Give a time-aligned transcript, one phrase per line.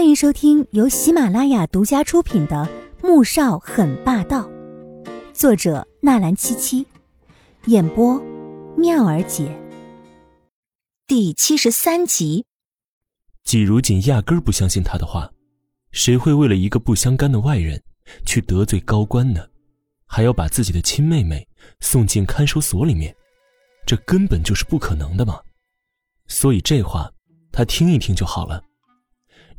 [0.00, 2.66] 欢迎收听由喜马拉雅独家出品的
[3.06, 4.48] 《穆少很霸道》，
[5.34, 6.86] 作者纳兰七七，
[7.66, 8.18] 演播
[8.78, 9.54] 妙儿姐。
[11.06, 12.46] 第七十三集。
[13.44, 15.30] 季如锦压根儿不相信他的话，
[15.92, 17.82] 谁会为了一个不相干的外人
[18.24, 19.46] 去得罪高官呢？
[20.06, 21.46] 还要把自己的亲妹妹
[21.80, 23.14] 送进看守所里面，
[23.84, 25.38] 这根本就是不可能的嘛！
[26.26, 27.12] 所以这话
[27.52, 28.64] 他听一听就好了。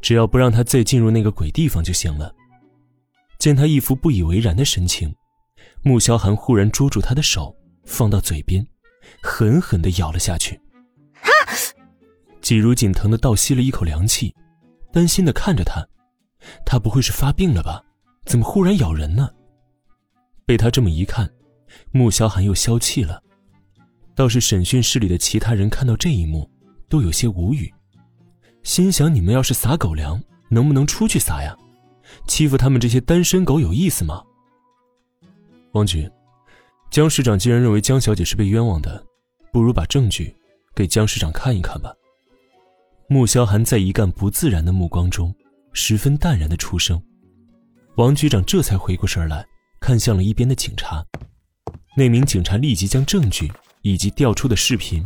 [0.00, 2.34] 只要不让他再进入那个鬼地方就行了。
[3.38, 5.14] 见他一副不以为然的神情，
[5.82, 7.54] 穆萧寒忽然捉住他的手，
[7.84, 8.66] 放到嘴边，
[9.22, 10.54] 狠狠的咬了下去。
[11.22, 11.30] 啊！
[12.40, 14.34] 季如锦疼的倒吸了一口凉气，
[14.92, 15.86] 担心的看着他，
[16.64, 17.82] 他不会是发病了吧？
[18.24, 19.30] 怎么忽然咬人呢？
[20.44, 21.30] 被他这么一看，
[21.92, 23.22] 穆萧寒又消气了。
[24.14, 26.50] 倒是审讯室里的其他人看到这一幕，
[26.88, 27.72] 都有些无语。
[28.62, 31.56] 心想：你们要是撒狗粮，能不能出去撒呀？
[32.26, 34.22] 欺负他们这些单身狗有意思吗？
[35.72, 36.10] 王局，
[36.90, 39.04] 江市长既然认为江小姐是被冤枉的，
[39.52, 40.34] 不如把证据
[40.74, 41.92] 给江市长看一看吧。
[43.08, 45.34] 穆萧寒在一干不自然的目光中，
[45.72, 47.00] 十分淡然的出声。
[47.96, 49.44] 王局长这才回过神来，
[49.80, 51.04] 看向了一边的警察。
[51.96, 53.50] 那名警察立即将证据
[53.82, 55.04] 以及调出的视频，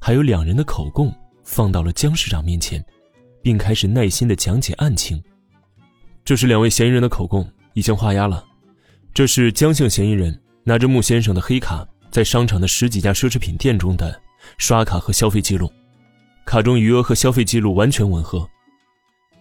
[0.00, 1.12] 还有两人的口供
[1.44, 2.84] 放到了江市长面前。
[3.44, 5.22] 并开始耐心的讲解案情。
[6.24, 8.42] 这是两位嫌疑人的口供，已经画押了。
[9.12, 14.18] 这是江姓嫌疑人拿着穆先生的黑卡，在商场的十几家奢侈品店中的
[14.56, 15.70] 刷卡和消费记录，
[16.46, 18.48] 卡中余额和消费记录完全吻合。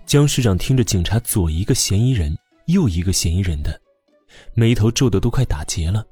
[0.05, 3.79] 江市长听着警察左一个嫌疑人，右一个嫌疑人的，
[4.53, 6.05] 眉头皱得都快打结了。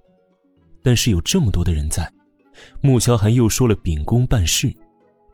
[0.81, 2.09] 但是有这么多的人在，
[2.79, 4.73] 穆萧寒又说了秉公办事。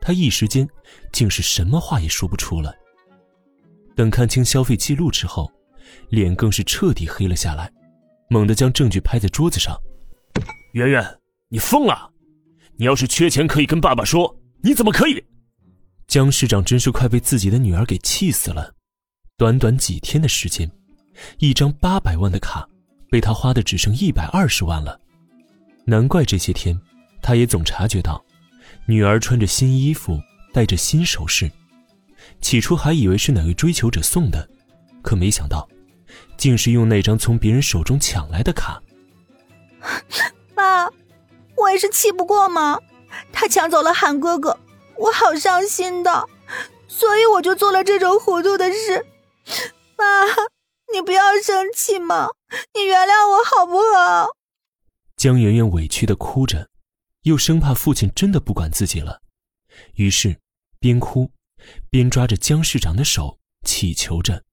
[0.08, 0.66] 他一时间
[1.12, 2.74] 竟是什么话也说不出了。
[3.94, 5.52] 等看清消费记录之后，
[6.08, 7.70] 脸更是彻底黑了下来，
[8.30, 9.76] 猛地将证据拍在桌子上
[10.72, 11.06] ：“圆圆，
[11.50, 12.10] 你疯了！
[12.78, 15.22] 你要是缺钱可以跟爸爸说，你怎么可以？”
[16.08, 18.72] 江市长真是快被自己的女儿给气死了。
[19.36, 20.70] 短短几天的时间，
[21.36, 22.66] 一张八百万的卡
[23.10, 24.98] 被他花的只剩一百二十万了。
[25.84, 26.80] 难怪这些天，
[27.20, 28.24] 他也总察觉到。
[28.88, 30.18] 女儿穿着新衣服，
[30.50, 31.50] 戴着新首饰，
[32.40, 34.48] 起初还以为是哪位追求者送的，
[35.02, 35.68] 可没想到，
[36.38, 38.82] 竟是用那张从别人手中抢来的卡。
[40.54, 40.86] 爸，
[41.54, 42.80] 我也是气不过嘛，
[43.30, 44.58] 他抢走了韩哥哥，
[44.96, 46.26] 我好伤心的，
[46.88, 49.04] 所以我就做了这种糊涂的事。
[49.96, 50.04] 爸，
[50.94, 52.30] 你不要生气嘛，
[52.74, 54.30] 你原谅我好不好？
[55.14, 56.68] 江媛媛委屈的哭着。
[57.22, 59.22] 又生怕父亲真的不管自己了，
[59.94, 60.40] 于是
[60.78, 61.30] 边哭
[61.90, 64.44] 边抓着江市长的手，乞求着：“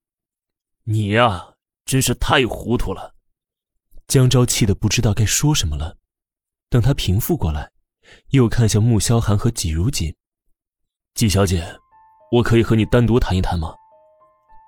[0.86, 1.54] 你呀，
[1.86, 3.16] 真是太糊涂了。”
[4.08, 5.98] 江昭气得不知道该说什么了。
[6.70, 7.72] 等他平复过来，
[8.30, 10.14] 又看向穆萧寒和季如锦
[11.16, 11.64] ：“季小姐，
[12.32, 13.74] 我可以和你单独谈一谈吗？”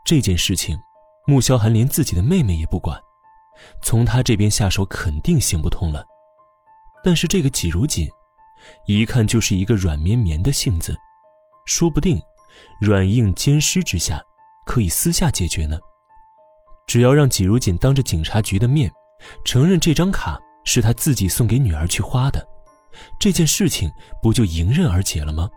[0.05, 0.77] 这件事情，
[1.25, 2.99] 穆萧寒连自己的妹妹也不管，
[3.83, 6.05] 从他这边下手肯定行不通了。
[7.07, 8.05] 但是这个季如锦，
[8.85, 10.93] 一看就是一个软绵绵的性子，
[11.65, 12.21] 说不定
[12.81, 14.21] 软硬兼施之下，
[14.65, 15.79] 可以私下解决呢。
[16.85, 18.91] 只要让季如锦当着警察局的面，
[19.45, 22.45] 承认这张卡是他自己送给女儿去花的，
[23.17, 23.89] 这件事情
[24.21, 25.49] 不就迎刃而解了吗？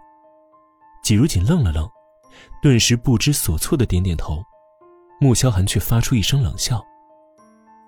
[1.02, 1.84] 季如锦愣了愣，
[2.62, 4.40] 顿时不知所措的点点头。
[5.20, 6.80] 穆萧寒却发出一声冷笑：“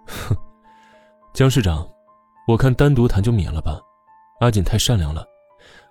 [0.08, 0.36] 哼，
[1.32, 1.88] 江市长。”
[2.48, 3.80] 我看单独谈就免了吧，
[4.40, 5.24] 阿锦太善良了，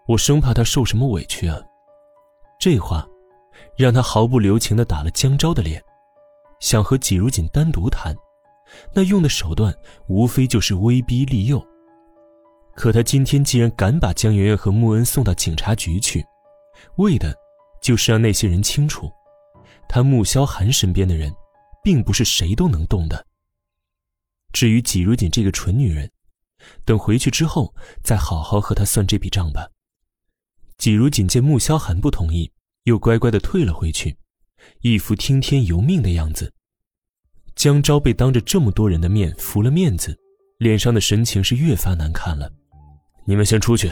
[0.07, 1.57] 我生怕她受什么委屈啊。
[2.59, 3.07] 这话
[3.78, 5.81] 让他毫不留情地打了江昭的脸，
[6.59, 8.16] 想和季如锦单独谈，
[8.94, 9.73] 那用的手段
[10.07, 11.66] 无非就是威逼利诱。
[12.75, 16.23] 可他今天既然敢把江媛媛和穆恩送到警察局去，
[16.97, 17.33] 为的
[17.81, 19.09] 就是让那些人清楚，
[19.88, 21.33] 他穆萧寒身边的人，
[21.81, 23.25] 并不是谁都能动的。
[24.53, 26.09] 至于季如锦这个蠢女人，
[26.86, 27.74] 等回去之后，
[28.04, 29.68] 再好好和他算这笔账吧。
[30.78, 32.52] 季如锦见穆萧寒不同意，
[32.84, 34.18] 又乖乖的退了回去，
[34.81, 36.54] 一副听天由命的样子。
[37.56, 40.18] 江昭被当着这么多人的面服了面子，
[40.58, 42.52] 脸上的神情是越发难看了。
[43.25, 43.92] 你们先出去。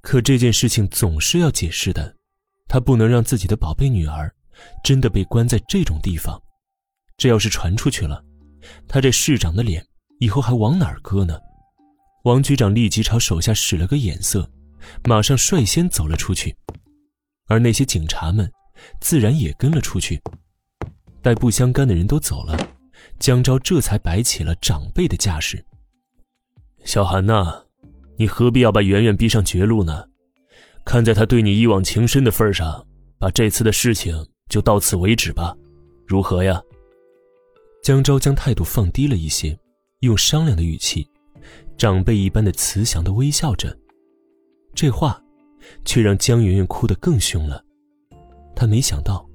[0.00, 2.16] 可这件事情总是要解释的，
[2.68, 4.34] 他不能让自己的宝贝女儿
[4.82, 6.40] 真的被关在这种地方。
[7.18, 8.24] 这要是传出去了，
[8.88, 9.86] 他这市长的脸
[10.18, 11.38] 以后还往哪儿搁呢？
[12.22, 14.48] 王局长立即朝手下使了个眼色，
[15.04, 16.54] 马上率先走了出去，
[17.46, 18.50] 而那些警察们
[19.00, 20.20] 自然也跟了出去。
[21.20, 22.56] 待不相干的人都走了，
[23.18, 25.64] 江昭这才摆起了长辈的架势。
[26.84, 27.64] 小韩呐，
[28.16, 30.04] 你何必要把圆圆逼上绝路呢？
[30.84, 32.84] 看在他对你一往情深的份上，
[33.18, 35.56] 把这次的事情就到此为止吧，
[36.06, 36.60] 如何呀？
[37.82, 39.58] 江昭将态度放低了一些，
[40.00, 41.08] 用商量的语气，
[41.76, 43.76] 长辈一般的慈祥的微笑着。
[44.74, 45.22] 这话，
[45.84, 47.64] 却让江媛媛哭得更凶了。
[48.54, 49.28] 她没想到。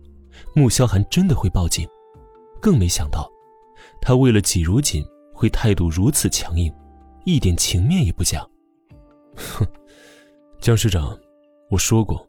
[0.54, 1.88] 穆萧寒真的会报警，
[2.62, 3.28] 更没想到，
[4.02, 5.04] 他为了季如锦
[5.34, 6.72] 会态度如此强硬，
[7.26, 8.48] 一点情面也不讲。
[9.36, 9.66] 哼，
[10.60, 11.18] 江师长，
[11.72, 12.26] 我说过，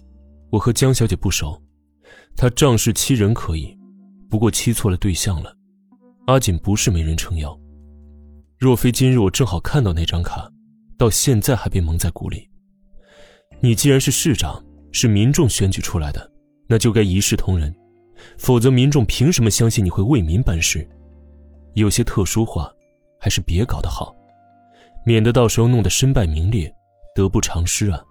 [0.50, 1.60] 我和江小姐不熟，
[2.34, 3.76] 她仗势欺人可以，
[4.30, 5.54] 不过欺错了对象了。
[6.26, 7.58] 阿锦不是没人撑腰，
[8.58, 10.50] 若非今日我正好看到那张卡，
[10.96, 12.50] 到现在还被蒙在鼓里。
[13.60, 14.60] 你既然是市长，
[14.90, 16.28] 是民众选举出来的，
[16.66, 17.72] 那就该一视同仁。
[18.36, 20.84] 否则，民众凭什么相信你会为民办事？
[21.74, 22.68] 有些特殊话，
[23.20, 24.12] 还是别搞得好，
[25.06, 26.68] 免得到时候弄得身败名裂，
[27.14, 28.02] 得不偿失啊！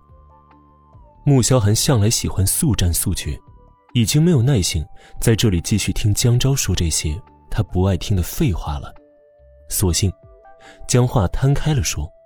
[1.25, 3.37] 穆萧寒向来喜欢速战速决，
[3.93, 4.85] 已经没有耐性
[5.19, 7.21] 在这里继续听江昭说这些
[7.51, 8.95] 他不爱听的废话了，
[9.67, 10.09] 索性
[10.87, 12.16] 将话摊开了说。